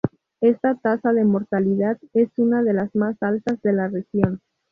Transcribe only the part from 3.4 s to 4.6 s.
de la región.